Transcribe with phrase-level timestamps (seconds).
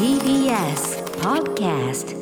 [0.00, 2.16] TBS Podcast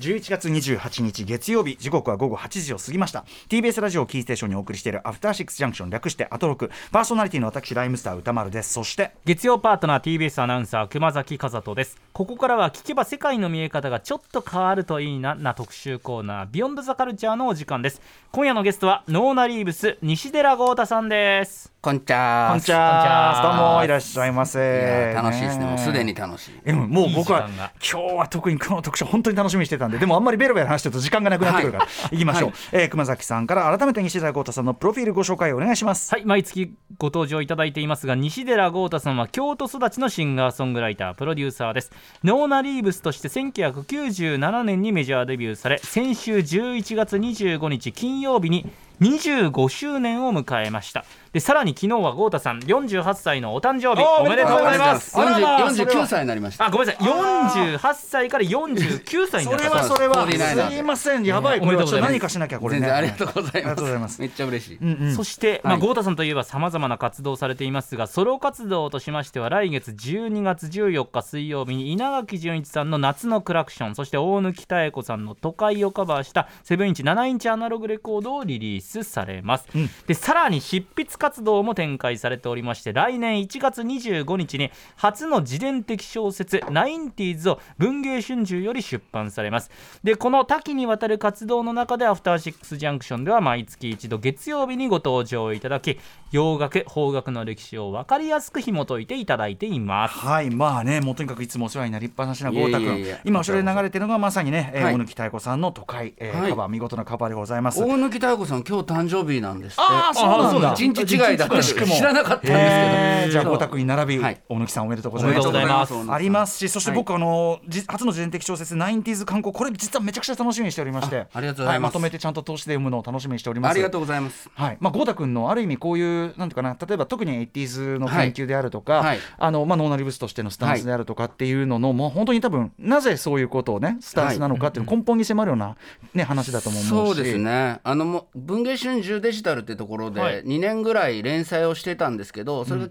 [0.00, 3.24] 11月28日月曜日時刻は午後8時を過ぎました。
[3.48, 6.72] TBS ラジオをキーステーションにお送りしているアフターシックスジャンクション略してアトロク。
[6.90, 8.72] パーソナリティの私ライムスター歌丸です。
[8.72, 11.96] そして月曜パートナー TBS アナウンサー熊崎和人です。
[12.12, 18.02] ここからは聞けば世界の見え方がちょっと変わるといいなな特集コーナービヨンドザカルチャーのお時間です。
[18.32, 21.72] 今夜のゲストはノーナリーブス西寺豪太さんです。
[21.82, 22.48] こんにちは。
[22.50, 25.14] こんにちはどうもいらっしゃいませ。
[25.14, 25.64] 楽しいですね。
[25.64, 26.50] もうすでに楽しい。
[26.66, 29.96] えもう僕は今日は特にこの特集本当に楽しみにしてたんで。
[29.96, 36.12] でもあんまりベロベロ話してると時間がなくなってくるから、い、きましょう、えー熊崎さんから改めて西田豪太さんのプロフィールご紹介お願いします。
[36.12, 41.92] はい毎月ご登場いただいていますが西寺豪太さんは京都育ちのシンガーソングライタープロデューサーです。
[42.22, 54.04] ノーナリーブスとして1997年にメジャーデビューされ先週11月25日金曜日に25周年を迎えましたでさらに昨日は豪太さん48歳のお誕生日。
[54.20, 55.16] おめでとうございます。
[55.16, 56.66] あらまあ四十九歳になりました。
[56.66, 57.06] あごめんなさい。
[57.06, 59.76] 48歳から49歳にそれなった。
[59.78, 60.26] はそれは。
[60.28, 60.74] 49す。
[60.76, 61.24] いません。
[61.24, 61.60] やばい。
[61.60, 62.80] これはちょっと何かしなきゃこれね。
[62.80, 63.54] 全然ありがとうございます。
[63.54, 64.20] ありがとうございます。
[64.20, 64.78] めっちゃ嬉しい。
[64.80, 65.14] うんうん。
[65.14, 79.66] そして、まあ、はい豪太さんといえばさまざまな活動をされていますがソロ活動としましては来月12月14日水曜日に稲垣潤一さんの「夏のクラクション」そして大貫妙子さんの「都会」をカバーした7インチ7インチアナログレコードをリリースされます、
[80.06, 89.70] でさらに執筆活動も展開されておりまして来年1月25日に初の自伝的小説「ナインティーズ」を文藝春秋より出版されます。
[90.02, 96.00] でこの多岐にわたる活動の中でアフターシックスジャンクションでは毎月一度月曜日にご登場いただき
[96.32, 100.18] 洋楽邦楽の歴史を分かりやすく紐解いていただいています。
[100.18, 103.04] はいまあねもうとにかくいつもお世話になりっぱなしな豪太君。
[103.24, 106.50] 今後ろで流れてるのがまさにね、大貫妙子さんの都会、えーはい。
[106.50, 107.80] カバー見事なカバーでございます。
[107.82, 109.82] 大貫妙子さん今日誕生日なんですって。
[109.82, 110.72] あーそうなんだ。
[110.72, 113.32] 一日違いだったんですけど知らなかったんですけど。
[113.32, 113.52] じゃあそう。
[113.52, 114.40] 豪太君に並び、はい。
[114.48, 115.94] 大貫さんおめでとうございます。
[116.08, 121.18] ありますしそして僕、はいあのじ初の自伝的小説「ナインティーズ観光」これ実はめちゃくちゃ楽しみにしておりまして。
[121.18, 121.90] あありがとうございます。
[121.90, 123.72] はまとめてちゃんと通して読むのを楽しみにしております。
[123.72, 124.48] ありがとうございます。
[124.54, 124.78] はい。
[124.80, 135.76] まあ、豪太君のある意味こういうなんていうかな例えば特に 80s の研究であるとか、あのまあ、ノーナリブスとしてのスタンスであるとかっていうのの、もう本当に多分なぜそういうことをねスタンスなのかっていうの根本に迫るような、
[136.14, 137.16] ね、話だとも思うし。
[137.16, 137.80] そうですね。
[137.82, 140.42] あのもう文藝春秋デジタルってところはい。
[140.42, 142.88] で2年ぐらい連載をしてたんですけどそれが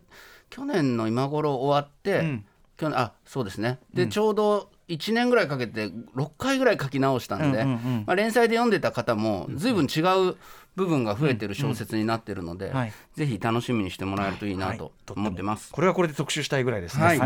[0.50, 2.46] 去年の今頃終わって、ん。
[2.80, 3.78] 去年あそうですね。
[3.94, 10.00] で、ちょうど1年ぐらいかけて6回ぐらい書き直したんで、うんうんうんまあ、連載で読んでた方も随分違
[10.32, 10.36] う
[10.76, 15.74] 部分が増えてる小説になってるので、はいぜひ楽しみにしてもらえるといいなはいと思ってます。
[15.74, 17.04] これはこれで特集したいぐらいですね。
[17.04, 17.20] はい。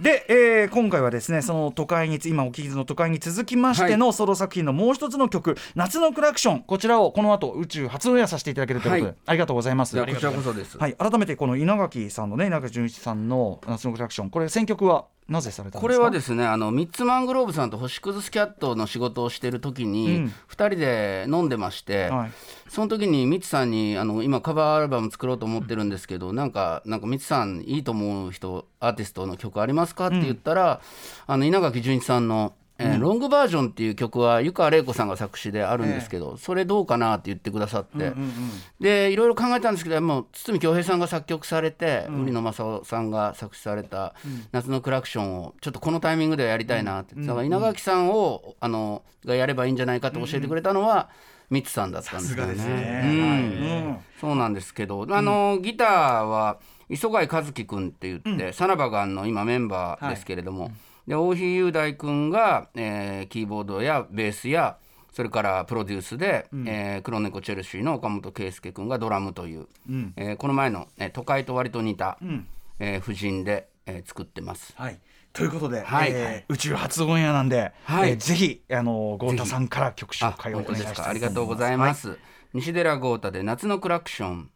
[0.00, 9.16] で、えー今回はですねその都会に今お聞きの都会に続きましてのソロ作品のもう一つの曲「夏のクラクション」こちらをこの後宇宙初オンエアさせていただけるということで、はい。
[9.26, 9.96] ありがとうございます。
[9.96, 10.76] こちらこそです。
[10.76, 15.80] はい、改めてこの稲垣さんのね稲垣潤一さんの「夏のクラクション」これ選曲はなぜされたんですか？
[15.82, 20.32] これはですねあのミッツマングローブさんと星屑スキャットの仕事をしてる時うにん。
[20.50, 22.30] 2人で飲んでまして、はい。
[22.68, 30.08] その時にミツさんにあの今カバーアルバム作ろうと思ってるんですけどなんかなんかミツさんいいと思う人アーティストの曲ありますか？
[30.08, 30.80] って言ったら、
[31.26, 38.12] あの稲垣潤一さんのえーロングバージョンっていう曲は湯川玲子さんが作詞であるんですけど、それどうかなって言ってくださって、
[38.78, 44.14] でいろいろ考えたんですけどもう堤恭平さんが作曲されて、売野正夫さんが作詞された
[44.52, 48.08] 「夏のクラクション」をちょっとこのタイミングではやりたいなって、だから稲垣さん。
[48.08, 51.10] をあのがやればいいんじゃないかと教えてくれたのは、
[51.50, 52.54] ミツさんだったんですよね。
[52.54, 53.02] ね。
[53.04, 53.10] うん。
[53.10, 60.72] うんそうなんですけど、あのギターは磯貝和樹君って言って、サナバガンの今メンバーですけれども、
[61.06, 64.76] で大日雄大君が、えーキーボードやベースや
[65.12, 69.68] それからプロデュースで、えー黒猫チェルシーの岡本圭佑君がドラムという、
[70.16, 72.18] えーこの前の、えー都会と割と似た、
[72.80, 74.74] えー婦人で、えー作ってます。
[74.76, 74.98] はい
[75.32, 76.10] ということで、はい。
[76.12, 78.10] えー宇宙初オンエアなんで、はい。
[78.10, 81.08] えーぜひあの豪太さんから曲紹あ介をお願いしたいか。
[81.08, 82.18] ありがとうございます、
[82.54, 84.50] 西寺豪太で夏のクラクション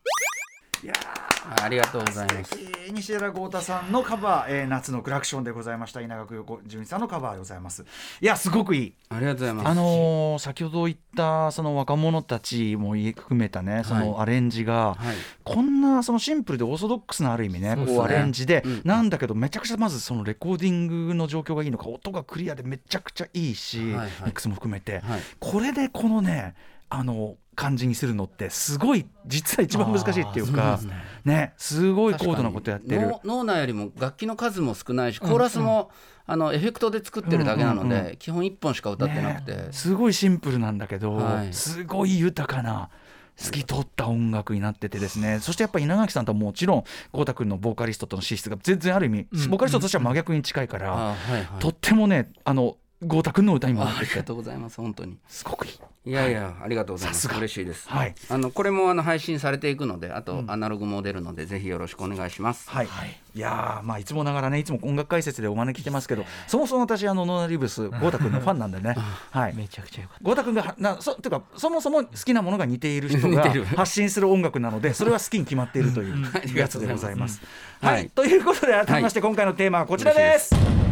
[1.63, 2.59] ありがとうございます。
[2.59, 7.85] えー西寺豪太さんのカバー、えー夏のクラクションでございました稲垣横純一さんのカバーでございます。
[8.21, 8.95] いやすごくいい。
[9.09, 9.69] ありがとうございます。
[9.69, 15.17] あのー先ほど言ったその若者たちも含めたねそのアレンジが、はい。
[15.45, 17.87] こんなそのシンプルでオーソドックスなある意味ねね。
[17.87, 18.83] こうアレンジで、うん。
[18.85, 24.09] なんだけどめちゃくちゃまずそのレコーディングの状況がいいのか音がクリアでめちゃくちゃいいし、はいはい。
[24.25, 25.21] ミックスも含めて、はい。
[25.39, 26.55] これでこのね
[26.91, 30.81] あの感じにするのってすごい実は一番難しいっていうか
[31.25, 31.53] ね。
[31.57, 33.01] すごい高度なことやってる。
[33.03, 33.13] 確。
[33.13, 35.91] かにノノーナよりも楽器の数も少ないしコーラスも、
[36.27, 41.53] あのエフェクトで作ってるだけなので、基本1本しか歌ってなくて、ねすごいシンプルなんだけど、はい。
[41.53, 42.89] すごい豊かな
[43.37, 45.39] 透き通った音楽になっててですね。
[45.41, 49.51] そしてやっぱ稲垣さんとはもちろん豪太君のボーカリストとの資質が全然ある意味、うん。
[49.51, 51.17] ボーカリストとしては真逆に近いから、
[51.59, 54.21] とってもねあの豪太君の歌にもなあありってて。
[54.21, 55.19] がとうございます本当に。
[55.29, 55.73] すごくいい。
[56.05, 57.29] いやいや、ありがとうございます。
[57.29, 58.15] 嬉しいです、はい。
[58.29, 62.69] あのこれもあの配信されていくのであとアナログも出るので、ぜひよろしくお願いします。
[62.69, 62.89] はい、
[63.37, 68.97] い、やーまあいつもながらねいつも音楽解説でお招きしてますけどそもそも私あのノーナリブス豪太君のファンなんでね。
[69.31, 69.55] はい。
[69.55, 73.65] めちゃくちゃよかっ豪太君がはなそというかそもそも好きなものが似ている人が似てる。
[73.65, 77.41] 発信する音楽なので それは好きに決まっているというやつでございます。
[77.81, 78.11] はい、はい。
[78.11, 80.92] ということで改めまして今回のテーマはこちらです。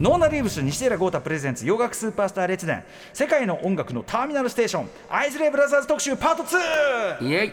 [0.00, 7.26] ノーナリーブス西寺豪太プレゼンツ洋楽スーパースター列伝世界の音楽のターミナルステーションアイズレイブラザーズ特集パート 2!
[7.28, 7.52] イエイ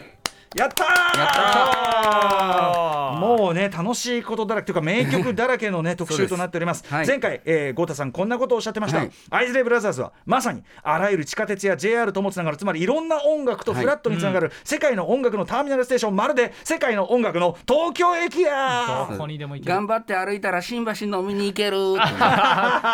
[0.54, 1.18] やったー！
[1.18, 7.06] やったもうね楽しいことだらけというか名曲だらけのね 特集となっております、はい。
[7.06, 9.10] 前回、えー、郷太さんこんなことをおっしゃってました、はい。
[9.30, 19.06] アイズレイブラザーズはまさにあらゆる地下鉄や JR ともつながるつまりいろんな音楽とフラットにつながる、世界の音楽のターミナルステーションまるで世界の音楽の東京駅や。
[19.06, 19.74] たどこにでも行ける。
[19.74, 21.76] 頑張って歩いたら新橋飲みに行ける。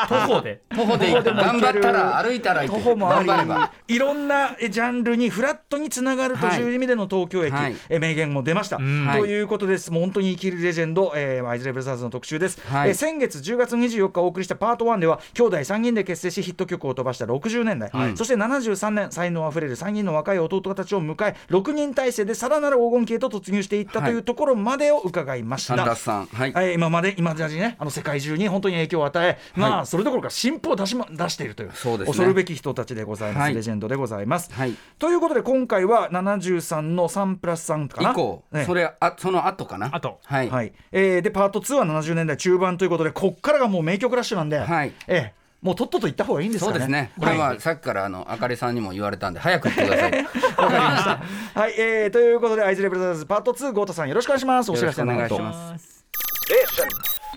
[0.08, 0.62] 徒歩で。
[0.75, 1.25] 徒歩で行く。
[1.34, 2.84] 頑張ったら歩いたら行徒ける。
[2.84, 3.94] 歩もあり。
[3.94, 7.77] いろんなえジャンルにフラットにつながるという意味での東京駅、はい。
[7.89, 9.09] え名言も出ました、ん。
[9.12, 9.91] ということです。
[9.91, 12.91] もう本当に生きるレジェンド、えー、アイズレブラザーズの特集です、はい。
[12.91, 18.17] えー先月10月24日お送りしたパート1では兄弟3人で結成しヒット曲を飛ばした60年代、はい。
[18.17, 32.12] そして73年才能あふれる3人の若い弟たちを迎え6人体制でさらなる黄金期へと突入していったというところまでを伺いました、はい、はい、今まで今までにねあの世界中に本当に影響を与え、まあそれどころか進歩を出し,、ま、出しているというそうですね。
[32.12, 33.55] 恐るべき人たちでございます、はい。
[33.55, 34.53] レジェンドでございます。
[34.53, 34.75] はい。
[34.99, 38.11] ということで今回は73の3プラス3かな？
[38.11, 39.90] 以降、ねそれあその後かな？
[39.93, 40.20] 後。
[40.25, 40.73] はい、はい。
[40.90, 44.93] えーでパート2は70年代中盤ということでこっからがもう名曲ラッシュなんで、はい。
[45.06, 46.73] えーもうとっとと行った方がいいんですかね。
[46.73, 47.12] そうですね。
[47.17, 50.12] これはさっきからあのあかりさんにも言われたんで早く言ってください。
[50.58, 51.61] わかりました。
[51.61, 54.73] はい、えーということでアイズレブラザーズパート2ゴートさんよろしくお願いします。
[54.73, 55.12] お知らせの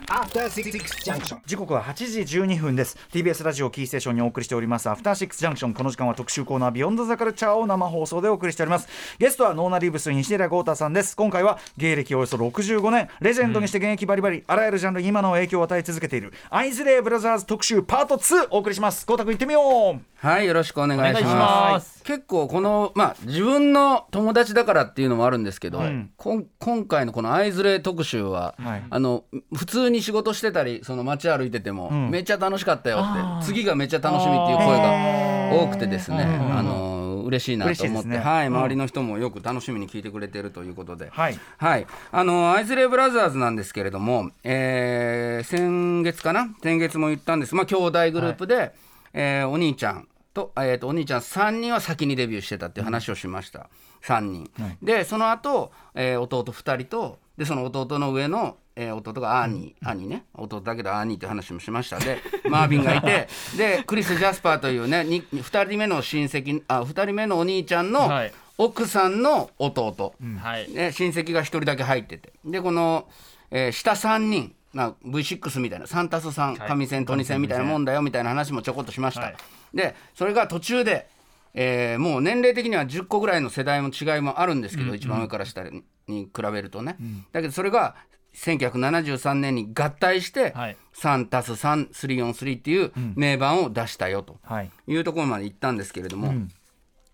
[0.07, 1.38] 後よろしくお願いしますす After Six Junction.
[1.46, 2.98] 時刻は8時12分です。
[3.12, 4.90] TBS ラジオキーステーションにお送りしております。
[4.90, 8.88] アフターシックスジャンクションこの時間は特集コーナービヨンドザカルチャーを生放送でお送りしております。
[9.18, 11.16] ゲストはノーナリーブス西寺豪太さんです。
[11.16, 13.10] 今回は芸歴およそ65年。
[13.19, 16.34] レジェンドにして現役バリバリ、あらゆるジャンルに今の影響を与え続けている。
[16.50, 19.06] アイズレイブラザーズ特集パート2お送りします。
[19.06, 20.25] 豪太君行ってみよう。
[20.25, 22.04] はいよろしくお願いします。
[22.04, 26.10] 結構このまあ自分の友達だからっていうのもあるんですけど、ん。
[26.18, 28.84] こん今回のこのアイズレイ特集は、はい。
[28.90, 32.09] あの普通に仕事してたりその街歩いてても、ん。
[32.09, 36.24] めっちゃ楽しかったよって次がめっちゃ楽しみっていう声が多くてですね。
[36.24, 36.92] うんあの
[37.25, 38.18] 嬉しいなと思って、ね。
[38.19, 38.56] はい、うん。
[38.56, 41.39] 周りの人もよく楽しみに聞いてくれてるということで、はい。
[41.57, 46.50] はい、あのアイズレイブラザーズなんですけれども、えー先月かな？
[46.62, 47.56] 先月も言ったんです。
[47.56, 48.74] まあ兄弟グループで、
[49.13, 53.69] えーお兄ちゃんと,、えーとお兄ちゃん3人は先にデビューしてたっていう話をしました、
[54.03, 54.77] 3人、はい。
[54.83, 60.25] でその後、えー弟2人とでその弟の上の、えー弟がアーニー、兄ね。
[60.33, 62.19] 弟だけどアーニーって話もしましたで
[62.50, 63.27] マービンがいて
[63.57, 68.33] でクリス・ジャスパーというね 2, 人目の親戚あ2人目のお兄ちゃんのはい。
[68.57, 70.72] 奥さんの弟、はい。
[70.72, 72.31] ね、親戚が1人だけ入ってて。
[72.45, 73.07] でこの、
[73.51, 75.86] えー下3人、まあ、V6 みたいな。
[75.86, 76.69] 3たす3はい。
[76.69, 79.36] 上線トニ線みたいなもんだよみたいな話もちょこっとしました、はい。
[79.74, 81.07] でそれが途中で、
[81.54, 86.95] えーもう年齢的には10個ぐらいの世代の違いもあるんですけど、一番上から下に比べるとね、
[87.33, 87.95] だけどそれが
[88.36, 90.77] 1973年に合体して、はい。
[90.94, 94.72] 3たす3343っていう名盤を出したよとはい。
[94.88, 96.34] いうところまで行ったんですけれども、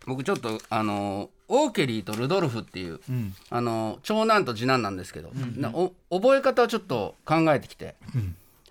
[0.06, 3.34] 僕ちょっとあのオーケリーとルドルフっていう、ん。
[3.50, 7.96] あの長男と次男なんですけど、なお覚え方をちょっと考えてきて、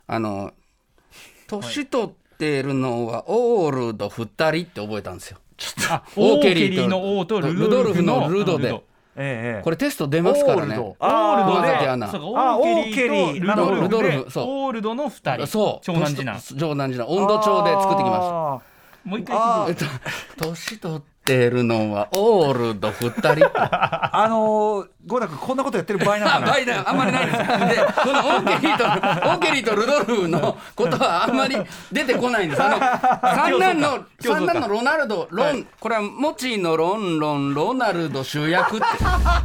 [0.07, 0.53] あの
[1.47, 5.39] 年取ってるのはオールド2人って覚えたんですよ。
[5.91, 8.83] あオーオーケケリーの王とルルドルフのルドで
[9.63, 10.79] これテスト出ますからね。
[10.79, 18.55] オールドでオーケリールドルドルフそうオールドの二人そう長男次男長男次男温度帳で作ってきました。
[18.55, 18.61] あ
[19.05, 19.85] もう一回あ聞いて
[20.37, 21.01] 年取っ
[21.31, 26.55] てるのはオールド2人 あのー、ゴーダ君こんなことやってる場合なのかな
[26.91, 27.39] あんまりないです。
[27.39, 31.57] で、このオーケリーと、オーケリーとルドルフのことはあんまり
[31.93, 32.63] 出てこないんです。
[32.63, 32.79] あの、
[33.37, 38.87] 三男の、三男のロナルド、ロン、これはモチのロンロン、ロナルド主役って、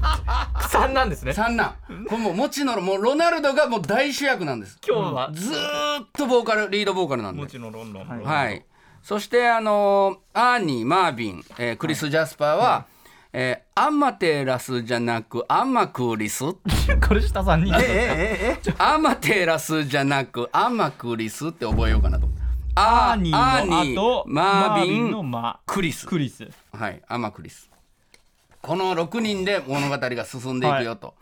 [0.70, 1.76] 三なんですね三男。
[2.10, 4.80] これもうモチの、もうロナルドがもう大主役なんです。
[4.88, 7.48] 今日はずーっとボーカル、リードボーカルなんでも。
[7.48, 8.66] ちろんロンロンはい。
[9.06, 12.88] そして、あのーアーニー、マービン、えークリス・ジャスパーは、
[13.34, 16.44] えーアンマテラスじゃなく、アンマクリス。
[17.08, 22.28] これ下三人えええええアマテラスじゃなくアマクリスって覚えようかなと。
[22.74, 26.08] アーニーの後マービンのマクリス。
[26.08, 27.70] クリスはい、アマクリス。
[28.60, 31.14] この6人で物語が進んでいくよと。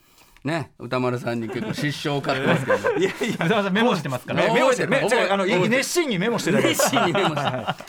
[0.44, 2.78] ね、歌丸さんに結構失笑を買ってますけど。
[3.00, 4.46] いやいやわざわざメモしてますから。
[4.48, 7.42] ねメモしてるあの熱心にメモしてる熱心にメモして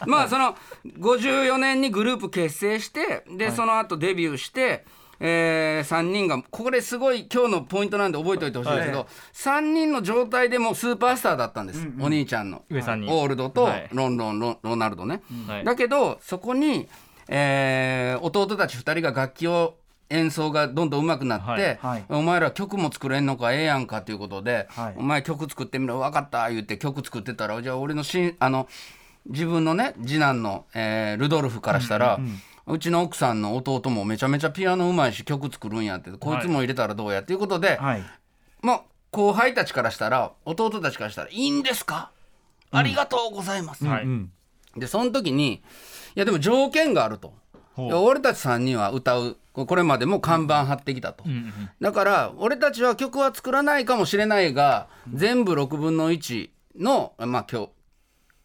[0.06, 0.56] まあその
[1.00, 4.84] 54年にグループ結成してで、その後デビューして、
[5.18, 9.08] え3人がこれすごい今日のポイントなんで覚えておいてほしいんですけど、はい。
[9.32, 12.62] 3人の状態でもうスーパースターだったんです、お兄ちゃんの。
[12.70, 13.88] 上さんにオールドとはい。
[13.92, 15.64] ロンロンロロナルドね、はい。
[15.64, 16.88] だけどそこに、
[17.28, 19.74] えー弟たち2人が楽器を
[20.14, 22.04] 演奏がどんどん上手くなって、はいはい。
[22.08, 24.94] お前ら曲も作れんのかええやんかということで、はい。
[24.96, 28.68] お前曲作ってみろ分かった言って曲作ってたらじゃあ俺のしあの
[29.26, 32.20] 自分のね次男の、えールドルフからしたら、
[32.66, 38.02] うちの奥さんの弟もめちゃめちゃピアノうまいし曲作るんやってこいつも入れたらどうやっていうことで、はい。
[38.62, 42.10] まあ後輩たちからしたら弟たちからしたら「いいんですか？
[42.70, 44.30] ありがとうございます」はいうん。
[44.76, 45.60] でその時にい
[46.14, 47.32] やでも条件があると。
[47.76, 49.36] 俺たち3人は歌う。
[49.52, 57.68] ここれまでも看板張ってきたと、うんうんだから俺たちは曲は作らないかもしれないが全部6分の1の、まあ、今日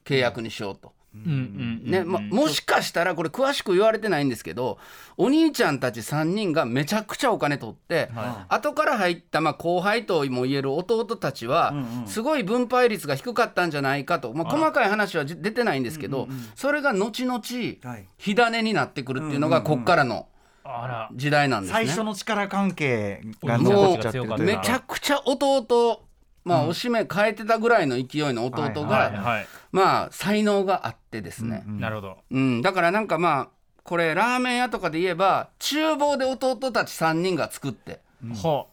[0.06, 0.94] 契約にしようと。
[1.12, 4.78] ねま、もしかしたらこれ詳しく言われてないんですけど
[5.18, 11.74] お兄ちゃんたち3人がめちゃくちゃお金取って、は後から入った、まあ、後輩とも言える弟たちは、
[12.06, 17.40] すごい分配率が低かったんじゃないかと、まあ、細かい話はじ出てないんですけど、それが後々
[17.84, 18.08] はい。
[18.18, 20.28] 火種になってくるっていうのがこっからの
[21.16, 21.74] 時代なんですね。
[21.74, 23.58] 最初の力関係が
[24.38, 26.09] めちゃくちゃ弟
[26.50, 29.36] まあ、おしめ変えてたぐらいの勢いの弟が、
[29.72, 32.18] まあ才能があってですね、なるほど。
[32.32, 32.62] うん。
[32.62, 33.50] だからなんかまあ
[33.84, 38.02] これラーメン屋とかで言えば厨房で弟たち3人が作って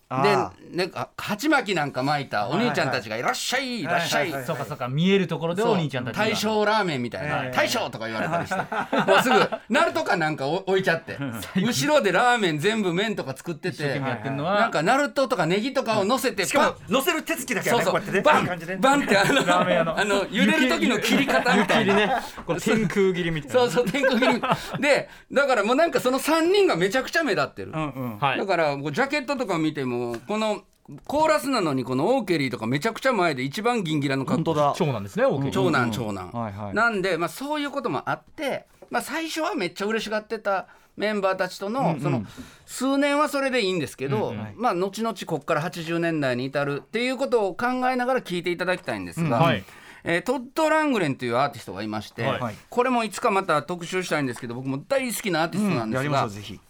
[0.08, 6.24] でねあ鉢巻きなんか巻いたお兄ちゃんたちが「いらっしゃいいらっしゃい」はいはいそうかそうか見えるところでお兄ちゃんたちが。
[6.24, 7.44] 大将ラーメンみたいな。
[7.44, 8.56] ええ「大将」とか言われたりして。
[9.10, 11.18] もうすぐナルトかなんか置いちゃって。
[11.56, 14.60] 後ろでラーメン全部麺とか作ってて命やってんのは。
[14.60, 18.12] なんかナルトとかネギとかを乗せてしかも乗せる手つきだけはそうそう。
[18.12, 18.76] ねこうやってね。
[18.76, 19.00] バン。
[19.00, 19.40] バンってあの
[19.98, 21.94] あの茹でる時の切り方みたいな。
[21.94, 22.12] ね。
[22.46, 23.60] これ天空切りみたいな。
[23.60, 24.42] そうそう天空切り。
[24.80, 28.18] でだからもうなんかその3人がめちゃくちゃ目立ってる、うんうん。
[28.18, 28.38] はい。
[28.38, 29.95] だからこうジャケットとか見ても
[30.26, 30.62] この
[31.06, 34.74] コーラスなのにこのオーケリーとかめちゃくちゃ前で一番ギンギラの格好。
[34.76, 35.50] 長男ですねオーケー。
[35.50, 36.74] 長男長男、はいはい。
[36.74, 42.24] なんで、まあ、そういうこともあって、まあ、最初はめっちゃ嬉しがってたメンバーたちとの,、その
[42.64, 49.64] 数年はそれでいいんですけど、まあ、後々こっから80年代に至るっていうことを考えながら聞いていただきたいんですが、はい。
[50.04, 52.54] えートッド・ラングレンというアーティストがいまして、はい。
[52.70, 56.60] これもいつかまた特集したいんですけど僕も大好きなアーティストなんでやりますが、しょうぜひ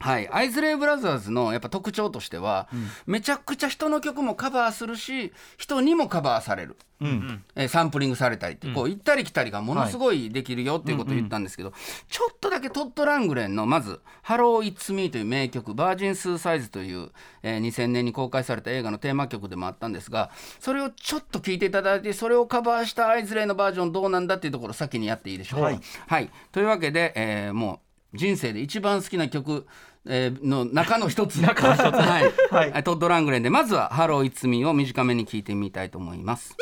[0.00, 2.68] はい、アイズレイブラザーズのやっぱ特徴としては、
[3.06, 7.44] めちゃくちゃ人の曲もカバーするし人にもカバーされる、うん。
[7.54, 11.74] えーサンプリングされたりって、こう行ったり来たりがものすごいできるよっていうことを言ったんですけど、
[12.08, 17.10] ちょっとだけトッド・ラングレンのまず「ハロー・イッツ・ミー」という名曲「バージン・スーサイズ」という、
[17.42, 20.30] えー2000年に公開された映画のテーマ曲でもあったんですが
[20.60, 25.60] それをちょっと聞いていただいてそれをカバーしたアイズレイのバージョンどうなんだっていうところを先にやっていいでしょう。
[25.60, 25.66] か。
[25.66, 25.80] はい。
[26.06, 29.68] はい、というわけで、えーもう人生で一番好きな曲、
[30.06, 31.36] えーの中の一つ。
[31.42, 32.70] 中の一つ、はい。
[32.72, 32.82] はい。
[32.82, 36.56] トッド・ラングレンでまずは「ハロー・イッツ・ミー」を短めに聞いてみたいと思います。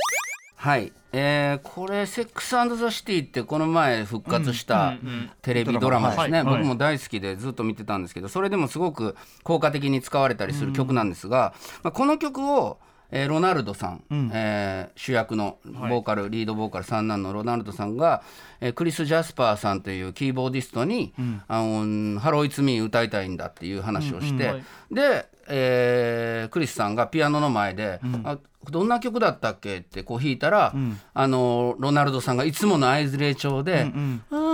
[0.57, 4.95] はい、えーこれ「セックス・ザ・シティ」ってこの前復活した
[5.41, 11.55] テレビドラマですね、僕も大好きでずっと見てたんですけどそれでもすごく効果的に使われたりする曲なんですが、
[11.85, 12.79] まあ、この曲を
[13.11, 18.23] えーロナルドさん、えー主役のボーカル、リードボーカル三男のロナルドさんが、
[18.61, 21.13] えークリス・ジャスパーさんというキーボーディストに
[21.49, 24.63] 「あのハロー・イツ・ミー」歌いたいんだっていう話をして、はい。
[24.93, 28.39] で、えークリスさんがピアノの前で「あ
[28.71, 30.75] どんな曲だったっけ?」ってこう弾いたら、
[31.15, 34.39] あのロナルドさんがいつものアイズレイ調で「うんうん。
[34.39, 34.48] うん」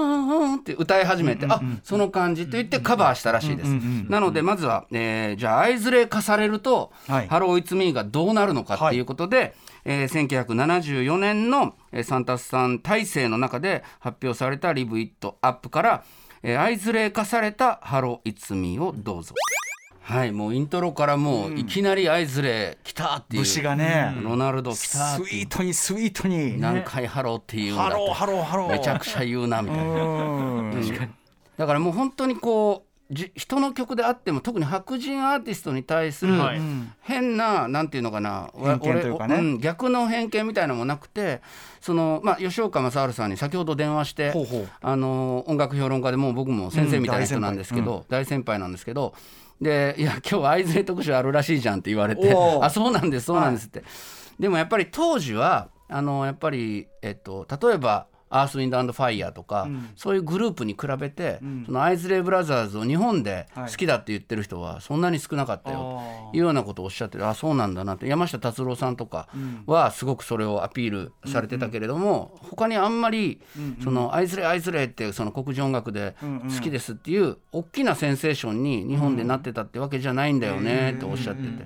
[0.65, 3.69] って歌い始めて「あその感じ」と言ってカバーしたらしいです。
[4.09, 9.55] なのでまずは、えーじゃあアイズレイ化されると「はいハロー・イツ・ミー」がどうなるのかっていうことで、
[9.85, 16.05] えー1974年の、えーサンタスさん体制の中で発表された「リブ・イット・アップ」から、
[16.43, 19.35] えー、アイズレイ化された「ハロー・イツ・ミー」をどうぞ。
[20.05, 23.43] はいもうイントロからもういきなりアイズレイ来たっていう。
[23.43, 24.15] 節がね。
[24.23, 26.61] ロナルド来スたってイートにスイートに。
[26.61, 28.73] 何回ハローって言うんだとハローハローハロー。
[28.73, 29.83] めちゃくちゃ言うなみたいな。
[29.83, 31.15] うん。
[31.57, 36.61] だからもう本当にこうじ人の曲であっても特に白人アーティストに対するはい。
[37.01, 39.37] 変ななんていうのかなわ偏見というかね。
[39.37, 41.41] 俺ん逆の偏見みたいなのもなくて
[41.81, 44.69] その、まあ、吉岡正晴さんに先ほど電話してほうほう。
[44.83, 49.15] あの音楽評論家でもう僕も先生みたいな人なんですけど、大先輩なんですけど
[49.61, 52.65] で「いや今日アイズレイ特集あるらしいじゃん」って言われて「おー。
[52.65, 53.85] あそうなんですそうなんです」って、
[54.39, 68.09] でもやっぱり当時はあのやっぱり、えっと、例えばアース・ウィンド・アンド・ファイヤーとか、そういうグループに比べて、そのアイズレイ・ブラザーズを日本で好きだって言ってる人はそんなに少なかったよというようなことをおっしゃっててあそうなんだなって。
[68.09, 69.29] 山下達郎さんとか
[69.67, 73.41] はすごくそれをアピールされてたけれども、他にあんまり、
[73.83, 81.65] そのアイズレイ・アイズレイってその黒人音楽で好きですっていう大きなセンセーションに日本でなってたってわけじゃないんだよねっておっしゃってて。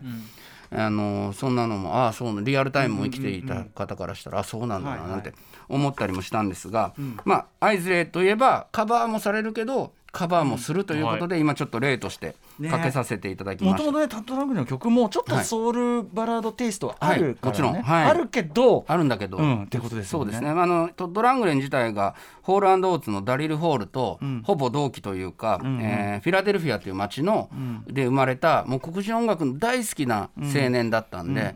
[0.70, 5.32] あのそんなのもああそうリアルタイムも生きていた方からしたら、あそうなんだななんて
[5.68, 6.94] 思ったりもしたんですが、
[7.24, 12.34] まあアイズレイといえばカバーもされるけどカバーもするということで、今ちょっと例として
[12.70, 13.84] かけさせていただきました。
[13.84, 15.44] もともとねタッドラングの曲もちょっとはい。
[15.44, 17.82] ソウルバラードテイストはあるからね、はいもちろん。
[17.82, 18.04] はい。
[18.04, 20.24] あるけどあるんだけど、うんってことですよね。
[20.24, 20.48] そうですね。
[20.50, 27.50] あのトッド・ラングレン自体がホールオーツのダリル・ホールとほぼ同期というか、えーフィラデルフィアという町の、
[27.86, 31.54] で生まれたもう黒人音楽の大好きな青年だったんで,、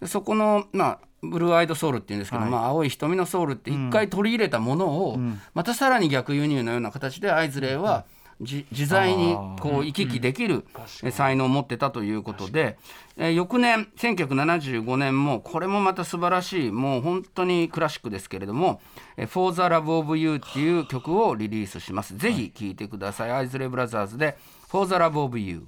[0.00, 5.18] でそこのまあブルーアイドソウルっていうんですけど、まあ、青い瞳のソウルって一回取り入れたものを、
[5.54, 8.04] またさらに逆輸入のような形でアイズレイは
[8.40, 10.64] じ自在にこう行き来できる
[11.02, 12.76] え才能を持ってたということで、
[13.16, 18.80] えー翌年1975年もこれもまた素晴らしいもう本当にクラシックですけれども
[19.16, 22.16] 「えー For the Love of You」っていう曲をリリースします。
[22.16, 24.36] ぜひ聴いてください、アイズレイブラザーズで
[24.68, 25.66] 「For the Love of You」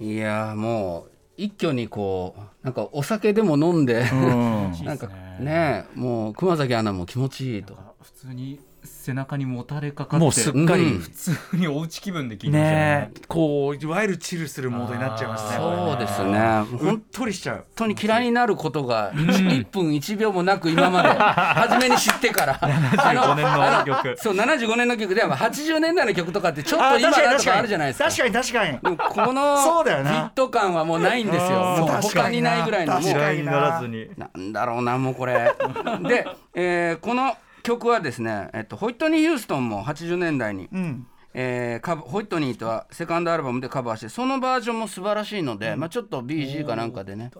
[0.00, 5.08] いやーもう一挙にこうなんかお酒でも飲んで、なんか
[5.40, 7.78] ねもう熊崎アナも気持ちいいと。
[8.02, 10.98] 普通に背中にもたれかかってもうすっかり、うん。
[10.98, 16.38] 普通におうち気分で聞いてねこういわゆるチルするモードになっちゃいますねそうですね。
[16.72, 17.64] うっ本とりしちゃう。
[17.74, 22.58] 当に嫌いになることが 1, 分1秒もなく今まで 初めに知ってから。
[22.58, 28.04] 75年のあ曲そう75年の曲では80年代の曲とかってちょっあと今だとかあるじゃないですか。
[28.04, 28.78] 確かに確かに。
[28.98, 31.76] このフィット感はもうないんですよ。
[31.78, 31.86] うん。
[31.86, 33.00] もう他にないぐらいの。
[33.00, 33.12] もう。
[33.12, 35.54] ならずになんだろうなもうこれ。
[36.02, 37.36] で、えーこの
[37.68, 41.06] 曲はですね、えっと、ホイットニー・ヒューストンも80年代に、うん。
[41.34, 47.30] えーカバホイットニーとはセカンドアルバムでカバーしてそのバージョンも素晴らしいので、まあ、ちょっと BG かなんかでね。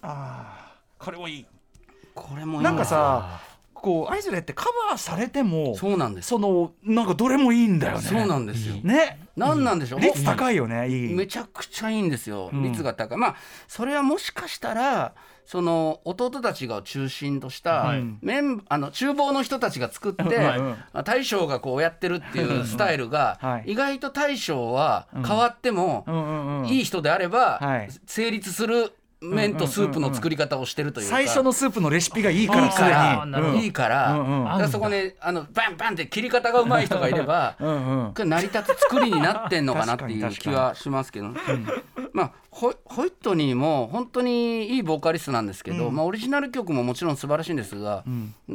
[0.00, 1.04] あー。
[1.04, 1.46] これもいい。
[2.14, 2.64] これもいい。
[2.64, 3.42] なんかさ
[3.74, 6.28] こうアイズレイってカバーされてもそうなんです。
[6.28, 8.00] そのなんかどれもいいんだよね。
[8.00, 8.76] そうなんですよ。
[8.76, 9.18] ね。
[9.36, 10.00] なんなんでしょう？
[10.00, 11.14] 率高いよねいい。
[11.14, 12.50] めちゃくちゃいいんですよ。
[12.54, 13.18] 率が高い。
[13.18, 13.36] まあ
[13.68, 15.14] それはもしかしたら
[15.46, 18.04] その弟たちが中心とした、はい。
[18.22, 20.24] メンあの厨房の人たちが作って、
[21.04, 23.72] 大将がこうやってるっていうスタイルが、 はい。
[23.72, 27.88] 意外と大将は変わっても、いい人であれば、はい。
[28.06, 31.14] 成立する麺とスープの作り方をしてるというか。
[31.14, 33.54] 最初のスープのレシピがいいからいいから。
[33.56, 41.28] いいから,、そこねあのバンバンって切り方がうまい人がいれば成り立つ作りになってんのかなっていう気はしますけど、
[42.12, 48.04] まあホイホイットニーも本当にいいボーカリストなんですけど、まあ、オリジナル曲ももちろん素晴らしいんですが、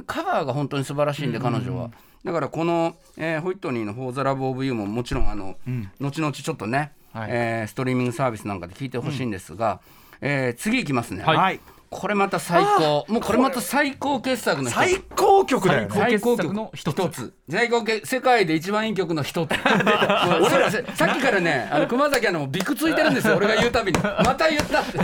[0.08, 1.91] カバーが本当に素晴らしいんで彼女は。
[2.23, 5.55] だからこの、えーホイットニーの「フォー・ザ・ラブ・オブ・ユー」ももちろんあの、
[5.99, 7.29] 後々ちょっとね、はい。
[7.32, 9.79] えーストリーミングサービスなんかで聴いてほしいんですが、
[10.21, 11.60] えー次いきますね、はい。
[11.89, 13.05] これまた最高。
[13.08, 15.88] もうこれまた最高傑作の最高曲だよ。
[15.88, 17.34] ね最高傑作曲のの一つ。
[17.49, 19.49] 最高傑世界で一番いい曲の一つ。
[19.58, 20.69] 俺ら。
[20.69, 23.38] さ さっきからねあの熊崎アナもびくついてるんですよ。
[23.38, 23.99] 俺が言うたびに。
[23.99, 24.99] また言ったって。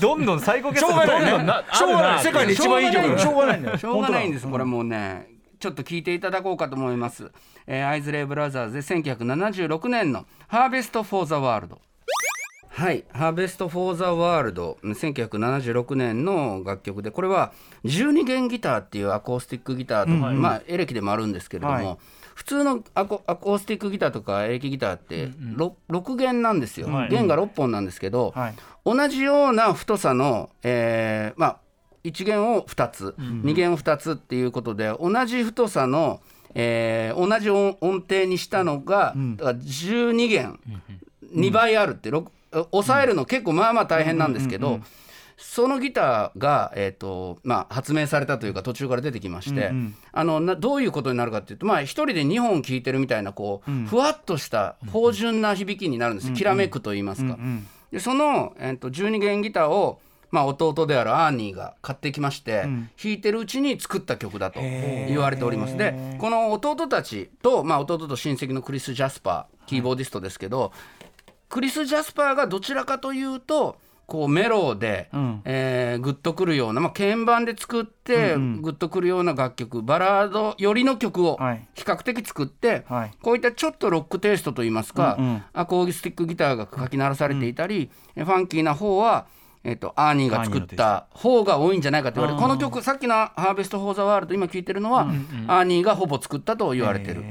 [0.00, 1.44] どんどん最高傑しょうがない。
[1.44, 2.24] ねしょうがない。
[2.24, 3.60] 世界で一番いい曲しょうがない。
[3.60, 3.78] んだよ。
[3.78, 4.28] しょうがない。
[4.28, 4.44] んです。
[4.44, 7.30] 本これもうねちょっと聞いていただこうかと思います、
[7.66, 11.80] えーアイズレイブラザーズで1976年の「ハーベスト・フォー・ザ・ワールド」
[12.76, 17.52] はい「ハーベスト・フォー・ザ・ワールド」1976年の楽曲でこれは
[17.84, 21.96] 12弦ギターっていうアコースティックギターと、まあエレキでもあるんですけれども、はい。
[22.34, 27.08] 普通のアコアコースティックギターとかエレキギターって 6, 6弦なんですよ、はい。
[27.08, 28.54] 弦が6本なんですけど、はい。
[28.84, 31.58] 同じような太さの、えーまあ、
[32.04, 36.20] 1弦を2つ、2弦を2つっていうことで同じ太さの、
[36.54, 40.60] えー同じ音音程にしたのが、だから12弦、
[41.34, 42.35] 2倍あるって、ろく
[42.72, 44.80] 抑えるの結構まあまあ大変なんですけど、
[45.36, 49.70] そのギターが、えーとまあ、発明されたというか途中から出てきまして、
[50.12, 57.38] あのなどういうことになるかっていうと、まあ、一人で2本聴いてるみたいなこう、ふわっとした芳醇な響きになるんです、きらめくと言いますか。
[57.92, 65.76] でその、えー、と12弦ギターを、まあ、弟であるアーニーが買ってきまして、弾いてるうちに作った曲だと言われております。
[65.76, 70.72] でこの弟たちと、まあ、弟と親戚のクリス・ジャスパーキーボーディストですけど、
[71.48, 75.42] クリス・ジャスパーがどちらかというとこうメローで、ん。
[75.44, 81.66] えーグッとくるような、まあ、鍵盤で作って、グッとくるような楽曲バラード寄りの曲をはい。
[81.74, 83.10] 比較的作って、はい。
[83.20, 85.42] こういったちょっとロックテイストといいますか、うんうん。
[85.52, 89.26] アコースティックギターがかき鳴らされていたり、えファンキーな方は、
[89.64, 95.08] えっとアーニーが作った方が多いんじゃないかと言われてこの曲さっきの「Harvest for the World」今聴いてるのは、
[95.48, 97.24] アーニーがほぼ作ったと言われてる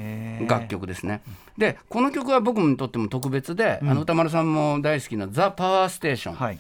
[0.46, 1.22] 楽曲ですね。
[1.58, 6.60] でこの曲は僕にとっても特別で、あの宇多丸さんも大好きな「ザ・パワーステーション」はい。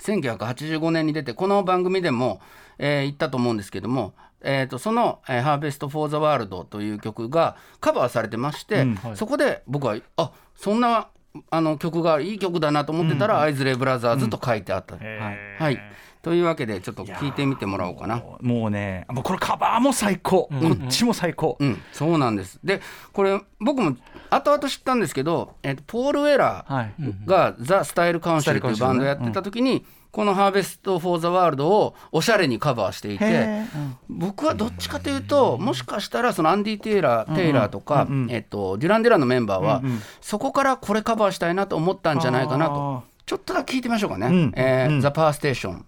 [0.00, 2.40] 1985年に出てこの番組でも、
[2.78, 11.08] えー言ったと思うんですけども、えー、とその「えー、ハーベスト・フォー・ザ・ワールド」という曲がカバーされてまして、そこで僕はあそんな
[11.50, 14.96] あの曲がいい曲だなと思ってたら「アイズレイ・ブラザーズ」と書いてあった。
[14.96, 15.80] はい、
[16.22, 18.22] というわけでちょっと聞いてみてもらおうかな。
[18.40, 22.60] もうねもうこれカバーも最高、こっちも最高、うん、そうなんです。
[22.62, 22.80] で
[23.12, 23.96] これ僕も
[24.30, 26.94] 後々知ったんですけど、えーとポール・ウェラはい。
[27.00, 33.64] ーが「ザ・スタイル・カウンシル」というバンドをやってた時に、この「Harvest for the World」をおしゃれにカバーしていてへ
[34.08, 39.82] 僕はどっちかというともしかしたらそのアンディ・テイラーテイラーとか、えっと、デュラン・デュランのメンバーは、
[40.20, 43.02] そこからこれカバーしたいなと思ったんじゃないかなと。
[43.24, 44.28] ちょっとだけ聞いてみましょうかね。
[44.28, 45.84] ん「えーザ・パワーステーション」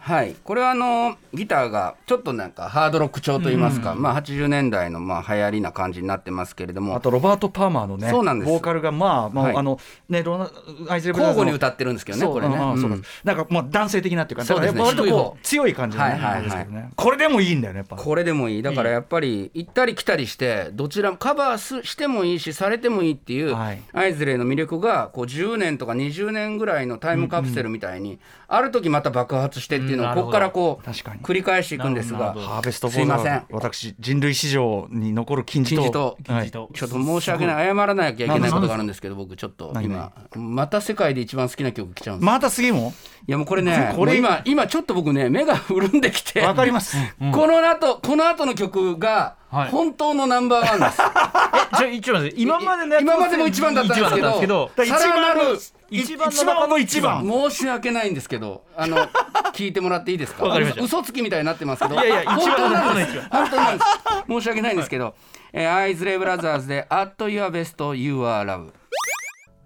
[0.00, 0.34] はい。
[0.42, 6.96] これはあのギターがちょっとなんかハードロック調といいますか、まあ、80年代のまあ流行りな感じになってますけれども。
[6.96, 8.48] あとロバート・パーマーのねそうなんです。
[8.50, 9.56] ボーカルがまあ、まあはい。
[9.56, 10.50] あのねロナ
[10.88, 12.56] アイゼル交互に歌ってるんですけどねこれね。
[12.56, 14.80] うんうんそうなんかもう男性的なっていうかそうですね。
[14.80, 16.42] 割とこう強い感じのね、はいはいはい。
[16.44, 17.96] ですけどねこれでもいいんだよねやっぱ。
[17.96, 18.62] これでもいい。
[18.62, 23.82] だからやっぱり行ったり来たりしてどちらもカバーすしてもいいしされてもいいっていうはい。
[23.92, 31.20] アイズレイの魅力がこう10年とか20年ぐらいのタイムカプセルみたいにある時また爆発してっていうのをここからこう確かに。
[31.20, 33.44] 繰り返していくんですがハーベスト・フォーザすいません。
[33.50, 36.16] 私人類史上に残る金字塔。
[36.22, 37.66] ちょっと申し訳ない。
[37.66, 42.92] 謝らなきゃいけないことがあるんですけど僕ちょっと何今また世界で一番好きな曲来ちゃうんですまた次も
[43.26, 50.96] いやもうこれねこれ今今ちょっと僕ね目が潤んできてわかります、この後この後の曲がはい本当のナンバーワンです。
[51.78, 55.58] じゃあ一番です今までの今までも一番だったんですけどさらなる
[55.90, 58.96] 一番の一番の一番申し訳ないんですけどあの
[59.54, 60.44] 聞いてもらっていいですか？
[60.44, 60.82] わかりました。
[60.82, 63.20] 嘘つきみたいになってますけどいやいや本当なんです。
[63.30, 63.90] 本当なんです。
[64.28, 65.14] 申し訳ないんですけど、
[65.52, 68.70] えーアイズレイブラザーズで「At Your Best You Are Love」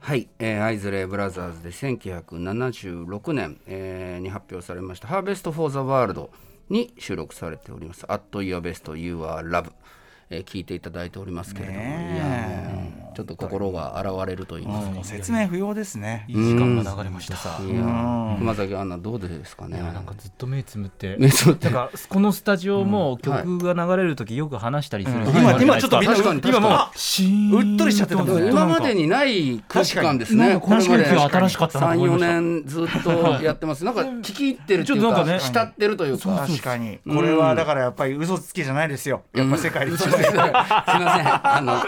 [0.01, 6.31] はい、えーアイズレイブラザーズで1976年、えーに発表されました「Harvest for the World」
[6.69, 9.73] に収録されております「At Your Best You Are Love」
[10.31, 16.25] えー聞いていただいておりますけれども、ねちょっと心が洗われると言いますか、説明不要ですね。
[16.29, 17.35] いい時間が流れました。
[17.35, 19.79] いやー熊崎アンナどうですかね。
[19.79, 21.17] なんかずっと目つむって。
[21.19, 21.71] 目つぶって。
[21.71, 30.59] かこのスタジオも曲が流れる時よく話したりする、今今ちょっとみんな今もううっとりしちゃってた今までにない空気感ですね。
[30.61, 30.83] 確かに。
[30.83, 31.05] これまで。
[31.15, 32.27] 新しかったなと思いま3、した。
[32.27, 33.11] 4年ずっと
[33.43, 33.85] やってます。
[33.85, 36.47] なんか聞き入ってるっていうか、ちょっとなんかね慕ってるというか。
[36.47, 36.99] 確かに。
[37.07, 39.23] これはだからやっぱり嘘つきじゃないですよ。
[39.35, 40.13] やっぱ世界で一番。
[40.13, 40.43] すいません。
[40.45, 41.83] あの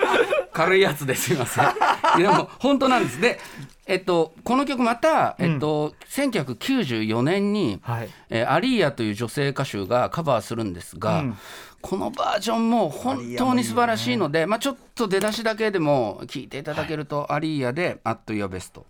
[0.56, 1.64] 軽いやつですいません。
[1.64, 1.68] い
[2.22, 3.20] やでも本当なんです。
[3.20, 3.38] で、
[3.86, 8.08] えっとこの曲またえっと、1994年に、はい。
[8.30, 11.38] えーアリーヤという女性歌手がカバーするんですが、うん。
[11.82, 18.80] このバージョンも本当に素晴らしいので、まあ、ちょっと出だしだけでも聞いていただけると、アリーヤで「At Your Best」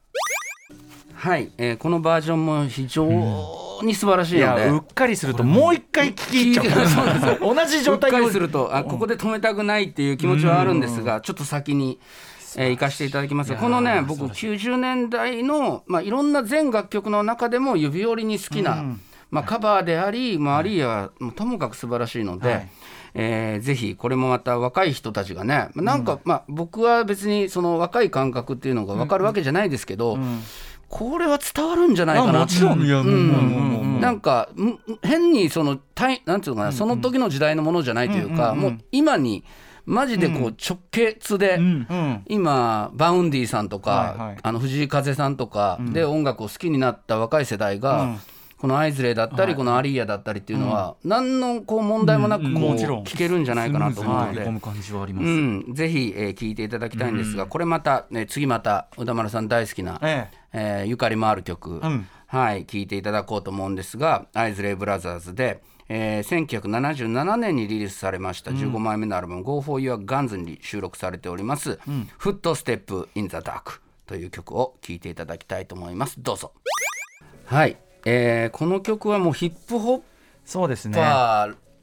[1.14, 7.40] はい、えーこのバージョンも非常に素晴らしいいので、やうっかりするともう一回聞き入っちゃう。
[7.54, 11.98] 同じ状態うっかりでするとあここで止めたくないっていう気持ちはあるんですが、ちょっと先に。
[12.58, 18.82] えー、行かせていただきますこのね僕90年代の、まあ、いろんな全楽曲の中でも指折りに好きな、
[19.30, 22.68] まあ、カバーであり、まあ、アリーヤはともかく素晴らしいので、はい。
[23.18, 30.18] えーぜひこれもまた若い人たちがねまあなんか、まあ、僕は別にその若い感覚っていうのが分かるわけじゃないですけど、
[30.88, 32.40] これは伝わるんじゃないかな。
[32.40, 32.82] あもちろん。
[32.82, 33.16] いやもうう
[33.98, 34.00] ん。
[34.00, 39.44] なんかん変にそのたいなんていうのかな、その時の時代のものじゃないというか、もう今に
[39.84, 41.58] マジでこう直結で、
[42.26, 48.18] 今 Vaundy さんとか、あの藤井風さんとかで音楽を好きになった若い世代が、うん。
[48.58, 53.04] このアイズレイだったり、このアリーヤだったりっていうのは、何のこう問題もなくこう、もちろん。
[53.04, 54.40] 聞けるんじゃないかなと思うので。
[55.74, 60.00] ぜひ、えー聞いていただきたいんですが、これまた、ね、次また宇多丸さん大好きな、
[60.56, 62.08] ええーゆかりもある曲、うん。
[62.26, 71.78] はい、聴いていただこうと思うんですが「アイズレイブラザーズで」えー1977年にリリースされました15枚目のアルバム「Go for Your Guns」に収録されております
[72.18, 76.16] 「フットステップ・イン・ザ・ダーク」という曲を聴いていただきたいと思います。
[76.18, 76.52] どうぞ。
[77.44, 80.00] はい、えーこの曲はもうヒップホッ
[80.44, 80.98] そうですね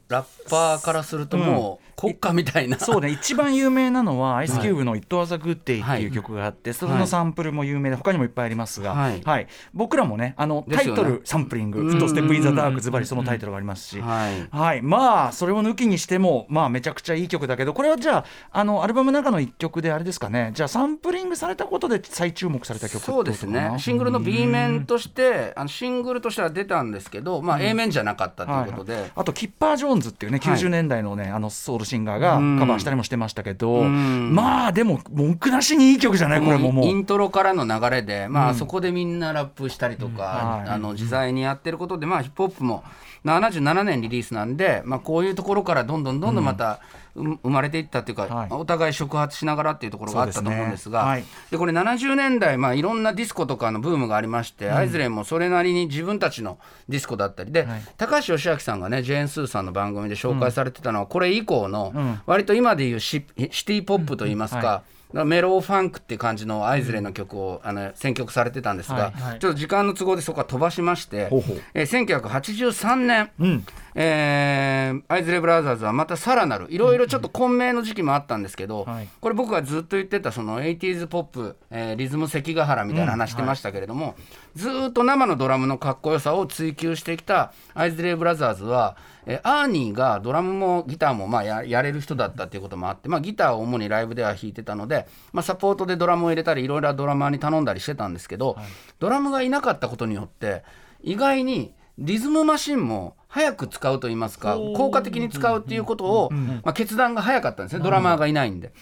[0.08, 3.10] ラッパーからするともう国家みたいな、そうね。
[3.10, 9.46] 一番有名なのはアイスキューブの「It Was a Good Day」っていう曲があって、それのサンプルも有名で他にもいっぱいありますが、はい。
[9.72, 11.90] 僕らもねあのタイトルサンプリング「うん。
[11.90, 14.48] フットステップ・イン・ザ・ダーク」ズバリそのタイトルがありますし、はい。
[14.50, 20.50] はい、まあそれを抜きにしてもまあめちゃくちゃいい曲だけどこれはじゃああのアルバムの中の一曲であれですかね。
[20.54, 23.76] じゃあサンプリングされたことで再注目された曲そうですね。
[23.78, 29.12] シングルの B 面としてあのシングルとしては出たんですけど、まあ、A 面じゃなかったということで、はい。
[29.14, 30.56] あとキッパー・ジョーンズっていうねはい。
[30.56, 32.58] 90年代のね、あのソウルシンガーがうん。
[32.58, 34.34] カバーしたりもしてましたけど、うん。
[34.34, 36.40] まあでも文句なしにいい曲じゃない？
[36.40, 36.86] これももう。
[36.86, 38.56] イントロからの流れで、まあうん。
[38.56, 40.68] そこでみんなラップしたりとか、はい。
[40.70, 42.84] あの自在にやってることで、まあ、ヒップホップも
[43.24, 46.78] 77年リリースなんで、まあ、こういうところからどんどんどんどんまた、う
[47.14, 48.48] 生まれていったっていうか、はい。
[48.50, 57.82] お互い触発しながらっていうところがあったと思うんですがですねでこれ70年代、まあ、いろんなディスコとかのブームがありまして、アイズレイもそれなりに自分たちのディスコだったりで、はい。
[57.96, 62.20] 高橋義明さんがねジェーン・スーさんの番組で紹介されてたのは、これ以降の、うん。
[62.26, 65.18] 割と今でいうシシティ・ポップといいますか、うん。
[65.18, 69.22] はメローファンクっていう感じのアイズレイの曲を、あの選曲されてたんですが、はい。
[69.22, 69.38] はい。
[69.38, 79.08] ちょっと時間の都合でそこは飛ばしまして、ほえー1983年、うんえーアイズレイブラザーズはまたさらなるいろいろちょっと混迷の時期もあったんですけど、はい。
[79.20, 84.14] これ僕がずっと言ってたその 80s ポップ、えーリズム関ヶ原みたいな話してましたけれども、
[84.54, 98.56] ずーっと生のドラムのかっこよさを追求してきたアイズレイブラザーズは、えーアーニーがドラムもギターもまあややれる人だったっていうこともあって、まあ、ギターを主にライブでは弾いてたので、まあ、サポートでドラムを入れたりいろいろドラマーに頼んだりしてたんですけど、
[98.98, 100.62] ドラムがいなかったことによって
[101.02, 107.82] 意外にリズムマシンも早く使うと言いますか効果的に使うっていうことを、まあ、決断が早かったんですね。
[107.82, 108.72] ドラマーがいないんで。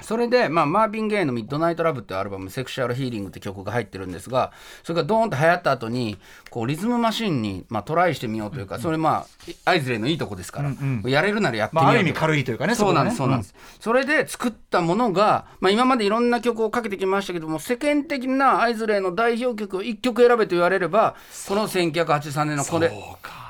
[0.00, 4.52] それで、まあ、マービン・ゲイの「ミッドナイト・ラブ」っていうアルバム「セクシュアル・ヒーリング」って曲が入ってるんですが
[4.82, 6.18] それがドーンと流行った後に
[6.50, 9.26] こうリズムマシンに、まあ、トライしてみようというかそれま
[9.66, 10.70] あアイズレイのいいとこですから、
[11.10, 21.14] やれるならやってみまあ、ようとある意味軽いというかねそうなんです、そうなんです、それで作ったものが、まあ、今までいろんな曲をかけてきましたけども世間的なアイズレイの代表曲を1曲選べと言われれば
[21.48, 22.92] この1983年のこれ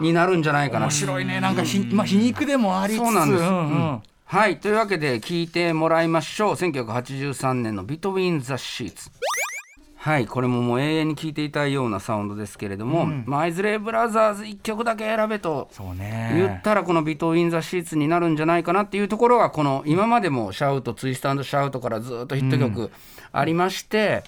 [0.00, 0.86] になるんじゃないかな。
[0.86, 1.40] 面白いね。
[1.40, 3.00] なんかひ、まあ、皮肉でもありつつ。
[3.00, 3.54] そうなんです、んうん。
[3.54, 3.60] う
[3.94, 4.02] ん
[4.34, 6.54] はいというわけで聞いてもらいましょう。
[6.54, 9.12] 1983年の「Between the Sheets」
[9.94, 16.32] はいこれももう永遠に聴いていたいようなサウンドですけれども、まあ、アイズレイブラザーズ1曲だけ選べとそうね。
[16.34, 22.90] 言ったらこの「ビトウィン・ザ・シーツ」になるんじゃないかなっていうところがこの今までもシャウトツイストシャウトからずっとヒット曲
[23.30, 24.24] ありまして、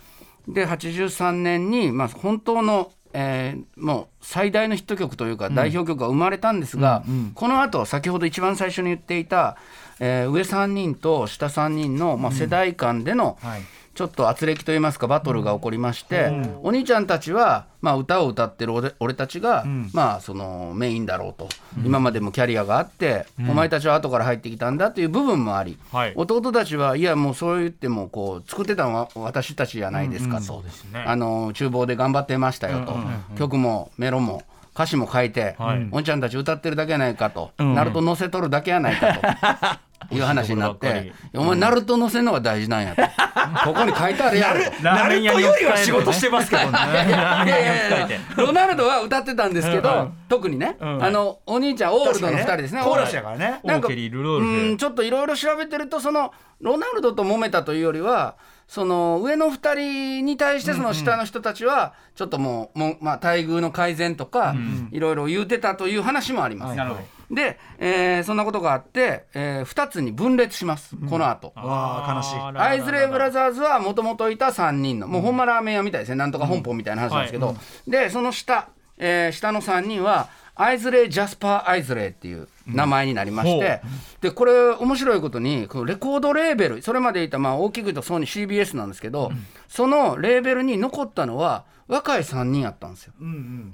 [0.47, 9.57] で83年にまあ本当の、えーもう最大のヒット曲というか代表曲が生まれたんですが、この後先ほど一番最初に言っていた、
[10.01, 13.63] えー上3人と下3人の、まあ、世代間での、はい。
[13.97, 16.31] ちょっと圧力といいますかバトルが起こりまして、
[16.63, 21.49] お兄ちゃんたちは、まあ、歌を歌ってる俺俺たちが、まあ、そのメインだろうと、
[21.83, 26.13] 今までもキャリアがあって、お前たちは後から入ってきたんだという部分もあり、はい。
[26.15, 31.03] 弟たちはいやもうそう言ってもこう作ってたのは私たちじゃないですかと、そうですね。
[31.07, 32.95] あの厨房で頑張ってましたよと、
[33.39, 34.43] 曲もメロも
[34.75, 35.89] 歌詞も書いて、はい。
[35.91, 39.81] おんちゃんたち歌ってるだけやないかと、ナルト載せとるだけやないかと。
[40.11, 43.03] いう話になってか、お前、ナルト載せるのが大事なんやと、
[43.65, 44.65] ここに書いてあるやろ。
[44.65, 44.83] と。
[44.83, 48.21] ナルトよりは仕事してますけどね。
[48.37, 52.83] ロナルドは歌ってたんですけど、特にね、あのお兄ちゃんオールドの2人ですね。
[52.83, 53.61] コーラスやからね。
[53.65, 58.37] なんかうんちょっといろいろ調べてるとそのロナルドと揉めたというよりは
[58.69, 64.55] その上の2人に対してその下の人たちはちょっともうもう、まあ、待遇の改善とか
[64.91, 66.77] いろいろ言うてたという話もあります。
[66.77, 71.53] なるほどで、えーそんなことがあって、え2つに分裂します、この後。
[71.57, 72.59] わあ悲しい。
[72.59, 75.09] アイズレイブラザーズはもともといた3人の。
[75.09, 76.17] もうほんまラーメン屋みたいですね。
[76.17, 77.57] なんとか本舗みたいな話なんですけど、
[77.89, 83.83] でその下、えー下の3人はアイズレイ・ジャスパー・アイズレイっていう名前になりまして、
[84.23, 89.33] でこれ面白いことにこのレコードレーベルそれまでいたまあ大きく言うとソニー CBS なんですけど、
[89.69, 93.13] そのレーベルに残ったのは若い3人やったんですよ。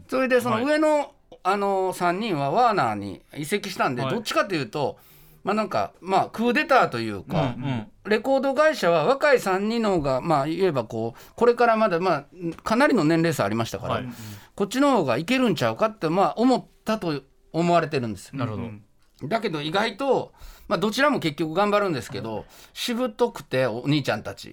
[0.08, 1.12] それでその上の、
[1.42, 4.14] あの3人はワーナーに移籍したんで、はい。
[4.14, 4.98] どっちかというと
[5.44, 12.26] まあなんかまあクーデターというか、うんレコード会社は若い3人の方がまあ言えばこうこれからまだまあ
[12.64, 14.08] かなりの年齢差ありましたから、はい。
[14.56, 18.30] こっちの方がいけるんちゃうかってまあ思ったと思われてるんです。
[18.30, 18.38] よ。
[18.38, 20.32] なるほど、だけど意外と、
[20.66, 24.52] まあ、どちらも結局頑張るんですけどしぶとくてお兄ちゃんたち、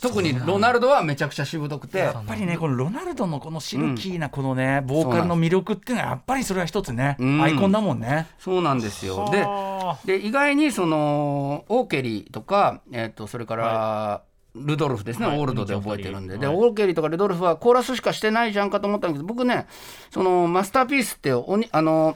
[0.00, 1.98] 特にロナルドはめちゃくちゃしぶとくて。
[1.98, 8.26] やっぱりねこのロナルドのこのシルキーなこのね、ボーカルの魅力っていうのはやっぱりそれは一つね、うんアイコンだもんね。
[8.38, 9.28] そうなんですよ。
[9.30, 14.22] ではで意外にそのオーケリーとか、えー、とそれから、
[14.54, 15.38] ルドルフですね、はい。
[15.38, 16.56] オールドで覚えてるんで、で、はい。
[16.56, 19.66] オーケリーとかルドルフはコーラスしかしてないじゃんかと思ったんだけど、僕ね、
[20.10, 22.14] そのマスターピースっておにあの、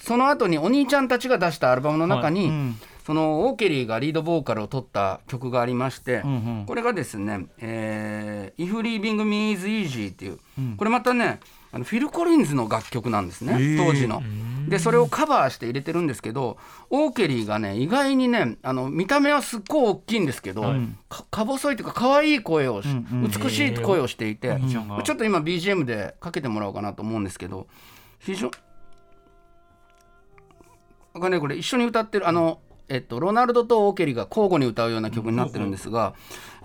[0.00, 6.28] その後にお兄ちゃんたちが出したアルバムの中に、んそのオーケリーがリードボーカルを取った曲がありまして、んう
[6.62, 6.64] ん。
[6.66, 10.38] これがですね「えー If Leaving Me Is Easy」っていう、
[10.76, 11.40] これまたね
[11.72, 13.76] あのフィル・コリンズの楽曲なんですね、ー。
[13.84, 14.22] 当時の。
[14.68, 16.56] でそれをカバーして入れてるんですけど
[16.90, 20.62] オーケリーがね意外にねあの見た目はすっごい大きいんですけど、
[21.08, 23.30] かか細いというか可愛い声をし、んうん。
[23.30, 27.66] 美しい声をしていて、お兄ちょっと今 BGM でかけてもらおうかなと思うんですけど
[28.20, 28.50] 非常
[31.14, 36.14] がねこれ一緒に歌ってるあの、えっと、ロナルドとオーケリーが交互に歌うような曲になってるんですが、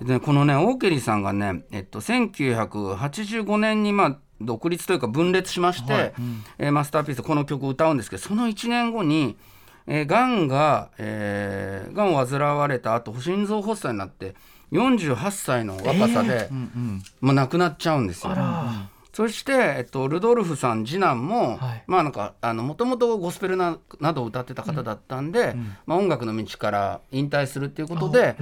[0.01, 6.13] でこのねオーケリーさんがね、えっと、1985年にまあ独立というか分裂しまして、
[6.57, 9.37] えーマスターピースでこの曲を歌うんですけどその1年後に、
[9.87, 14.35] えー、がんが、えー、がんを患われた後心臓発作になって
[14.71, 16.49] 48歳の若さで、
[17.21, 18.33] もう亡くなっちゃうんですよ。
[19.17, 21.83] そして、えっと、ルドルフさん次男も、はい。
[21.87, 25.55] まあなんかあのもともとゴスペルななどを歌ってた方だったんで、
[25.87, 28.35] まあ、音楽の道から引退するっていうことで、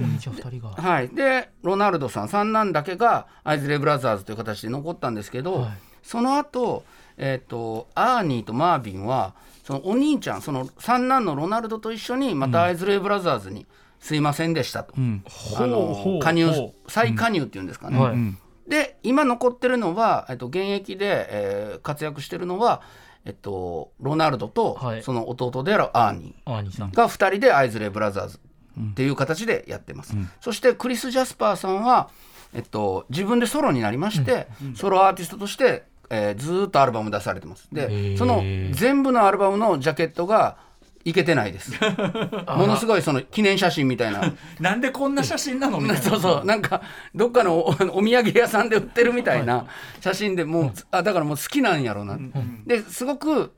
[0.76, 5.70] はい、でロナルドさん三男だけがアイズレイ・ブラザーズという形で残ったんですけど、はい。
[6.02, 6.84] その後、
[7.16, 9.32] えっとアーニーとマービンは
[9.64, 13.64] そのお兄ちゃんその三男のロナルドと一緒にまたアイズレイ・ブラザーズに
[13.98, 15.24] すいませんでしたと、ん。
[15.24, 16.14] あほうほう。
[16.16, 17.98] の加入ほ再加入っていうんですかね。
[17.98, 18.12] はい。
[18.12, 22.82] うんで今残ってるのは、えっと、現役で、えー活躍してるのは、
[23.24, 25.02] えっと、ロナルドと、はい。
[25.02, 28.40] その弟であるアーニアーが2人でアイズレイ・ブラザーズ
[28.80, 32.08] っていう形でやってます、そしてクリス・ジャスパーさんは、
[32.54, 37.68] えっと、自分でソロになりまして、ソロアーティストとして、えーずーっとアルバム出されてます。
[37.72, 38.18] へでー。
[38.18, 40.56] その全部のアルバムのジャケットが
[41.06, 41.72] いけてないです。
[42.58, 44.32] ものすごいその記念写真みたいな。
[44.58, 45.80] なんでこんな写真なの？
[45.80, 46.02] みたいな。
[46.02, 46.44] そうそう。
[46.44, 46.82] なんか
[47.14, 49.66] どっかのお お土産屋さんで売ってるみたいな
[50.00, 52.18] 写真でもう、あだからもう好きなんやろうな、
[52.66, 53.52] ですごく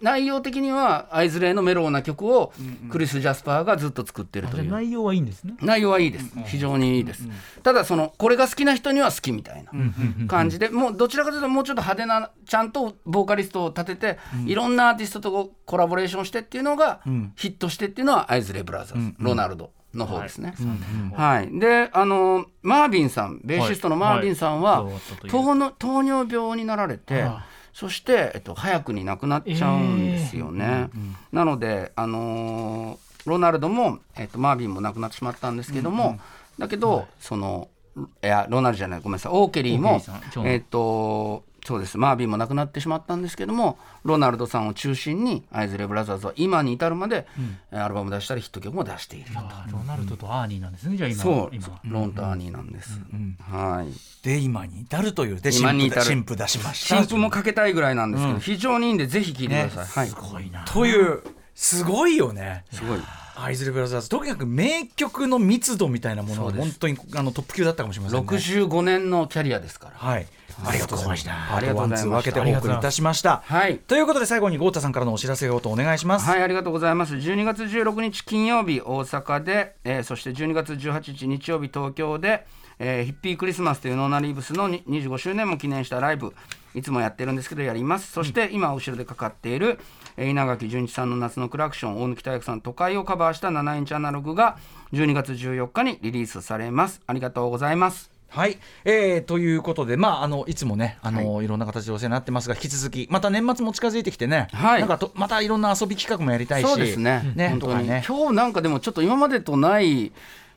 [0.00, 2.52] 内容的にはアイズレイのメロウな曲を
[2.90, 5.54] クリス・ジャスパーがずっと作ってるという、じゃあ内容はいいんですね。
[5.60, 6.32] 内容はいいです。
[6.46, 7.28] 非常にいいです、
[7.62, 9.72] ただそのこれが好きな人には好きみたいな
[10.26, 17.00] 感じでもうどちらかというともうちょっと派手なちゃんとボーカリストを立てて、いろんなアーティストとコラボレーションしてっていうのが、
[17.36, 20.54] ヒットしてっていうのはアイズレイ・ブラザーズ、ロナルドの方ですね。
[21.14, 24.92] はい、であのマービンさんベーシストのマービンさんは、はい。
[24.92, 25.28] はい。
[25.28, 30.90] 糖の糖尿病になられて、あそして、えっと、早くに亡くなっちゃうんですよね。
[31.32, 36.18] なので、あのーロナルドも、えっと、マービンも亡くなってしまったんですけども、
[36.58, 37.68] だけど、その
[38.22, 39.32] いやロナルドじゃないごめんなさい。
[39.34, 41.98] オーケリーもオーーえっとそうです。
[41.98, 47.26] マービンも亡くなってしまったんですけどもロナルドさんを中心にアイズレイ・ブラザーズは今に至るまで、
[47.70, 50.96] えーアルバム出したりヒット曲も出しているよあーロナルドとアーニーなんですね。
[50.96, 51.54] じゃあ今そう。
[51.54, 53.00] 今ロンとアーニーなんです、
[53.40, 54.24] はい。
[54.24, 56.02] で今に至るというで今に至る。
[56.02, 56.96] 新婦出しました。
[56.96, 60.64] 新譜もかけたいぐらいなんですけど、非常にいいんでぜひ聴いてください、すごいな。
[60.64, 61.22] という
[61.54, 62.42] すごいよね。
[62.42, 62.98] はいすごい
[63.36, 64.08] アイズレイ・ブラザーズ。
[64.08, 68.26] とにかく名曲の密度みたいなものが本当にあのトップ級だったかもしれませんね。
[68.26, 69.94] 65年のキャリアですから。
[69.96, 70.26] はい。
[70.64, 71.30] ありがとうございました。
[71.30, 72.04] ありート1、2がとうございました。
[72.04, 73.42] パート1、2分けてお送りいたしました。
[73.46, 73.78] はい。
[73.78, 77.14] ということで最後に豪太さんからのお知らせをお願いします、はい、ありがとうございます。
[77.14, 82.46] 12月16日金曜日、大阪で、えーそして12月18日日曜日、東京で、
[82.78, 86.34] えー Hippy Christmas というノーナリーブスのに25周年も記念したライブ、
[86.74, 88.12] いつもやってるんですけど、やります。
[88.12, 89.78] そして、今、後ろでかかっている、
[90.16, 94.58] えー稲垣潤一さんの夏のクラクション、大貫大学さん、都会をカバーした7インチアナログが、
[94.92, 97.00] 12月14日にリリースされます。
[97.06, 98.10] ありがとうございます。
[98.30, 107.32] はい、えー、ということで、まあ、あのいつもねあの、い、ろんな形でお世話になってますが引き続きまた年末も近づいてきてね、はいなんかとまたいろんな遊び企画もやりたいしそうですね。
[107.34, 110.12] ね本当に、とかね今日なんかでもちょっと今までとない、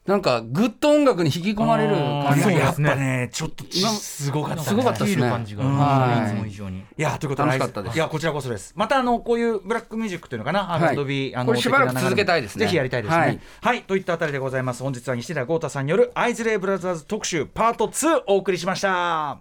[0.06, 5.30] なんかグッと音楽に引き込まれる感じそうやっぱねねちょっと今すごかった、ね、すごかったですね。
[5.30, 5.63] 感じが。
[5.63, 6.34] はい。
[6.34, 6.80] いつも以上に。
[6.80, 7.96] いやということで楽しかったです。
[7.96, 8.74] いやこちらこそです。
[8.76, 10.98] またあのこういうブラックミュージックというのかな、はい。
[10.98, 12.66] R&B あのこれしばらく続けたいですね。
[12.66, 13.04] ぜひやりたい。
[13.04, 13.24] ですねは
[13.62, 13.80] はい。
[13.80, 14.84] い、といったあたりでございます。
[14.84, 19.38] 本日は西田豪太さんによるアイズレイブラザーズ特集パート2お送りしました。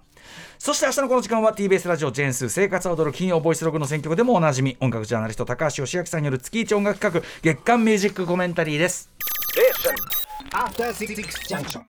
[0.60, 9.10] そして明日のこの時間は TBS ラジオジェンス生活を踊る金曜ボイスログの選曲でもおなじみ音楽ジャーナリスト高橋義明さんによる月一音楽企画月間ミュージックコメンタリーです
[10.54, 11.80] After Six Junction.